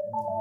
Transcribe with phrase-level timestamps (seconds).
[0.00, 0.37] you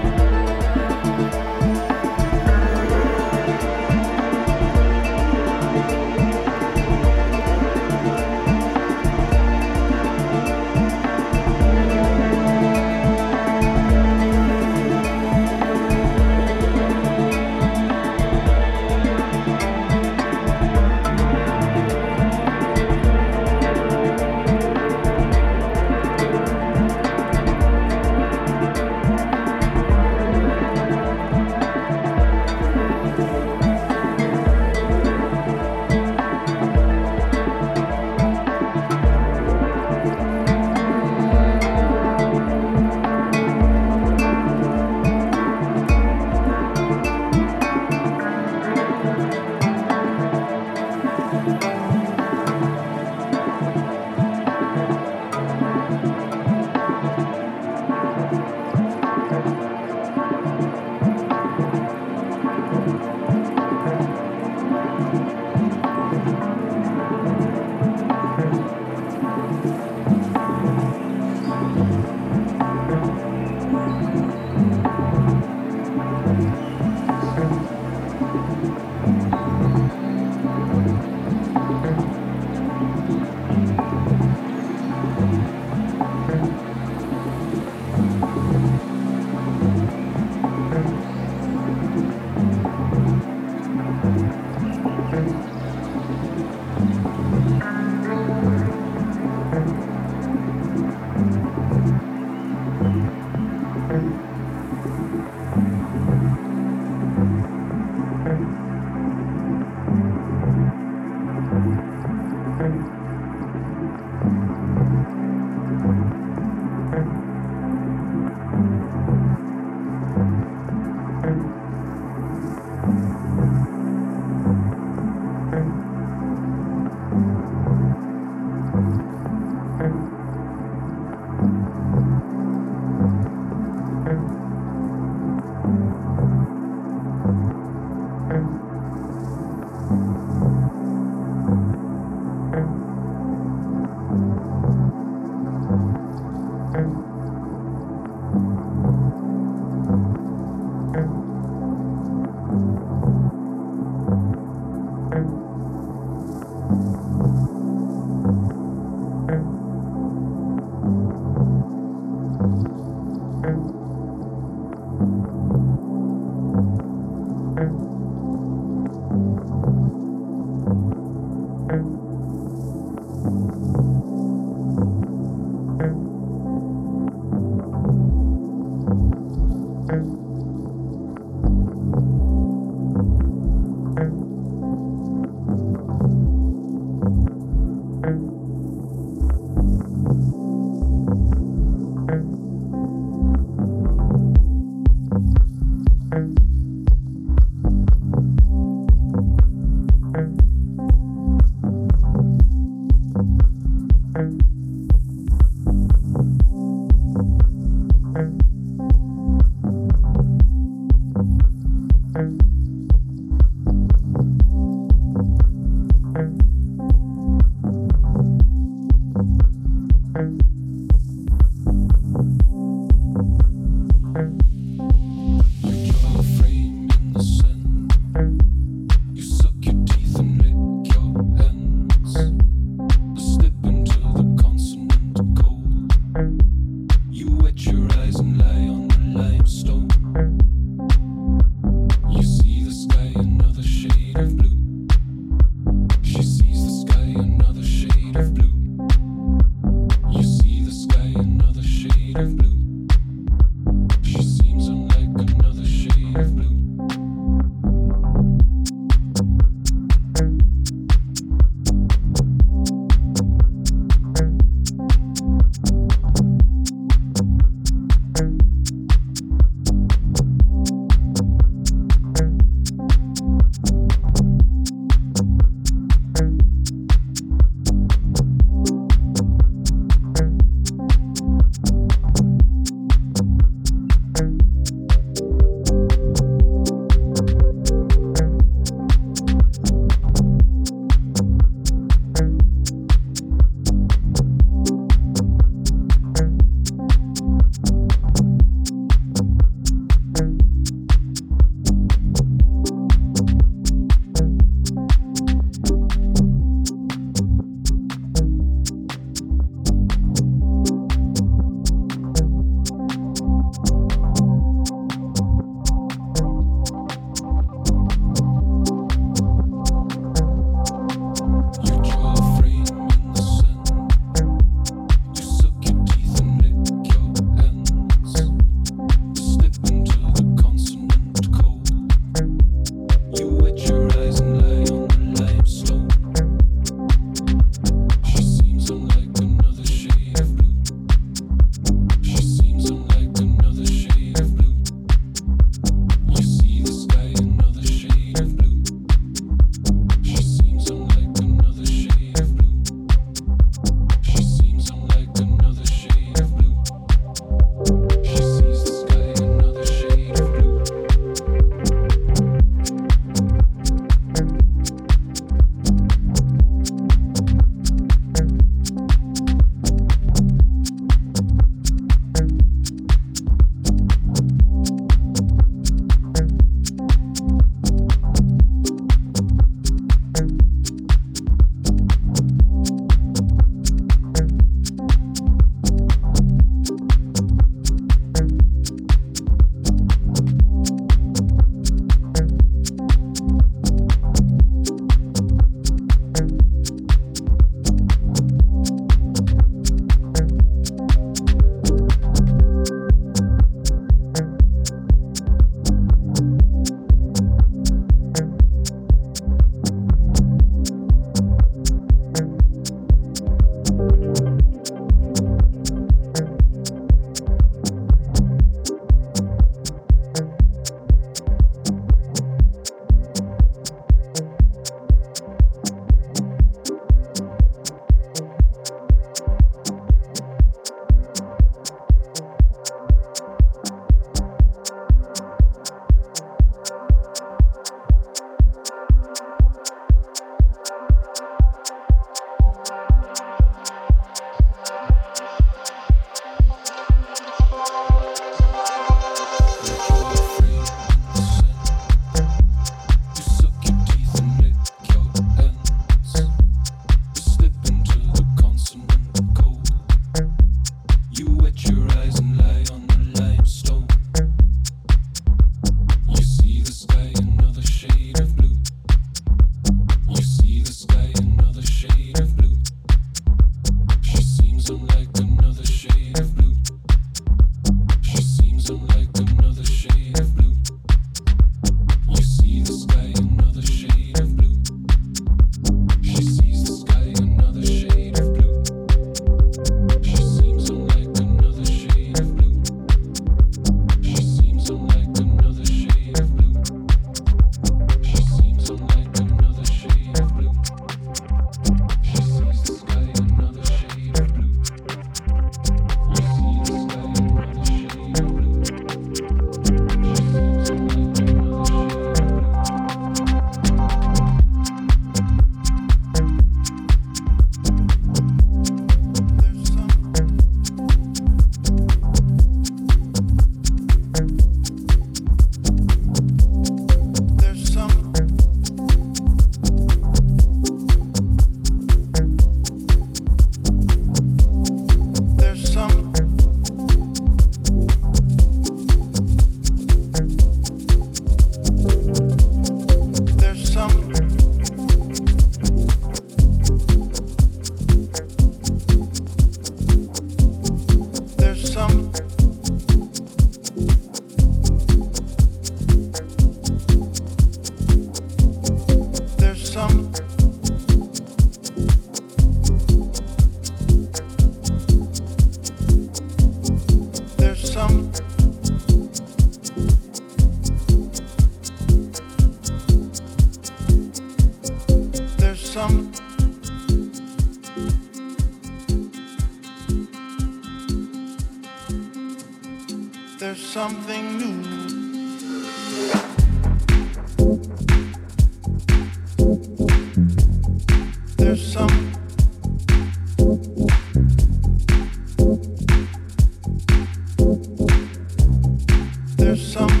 [599.55, 600.00] some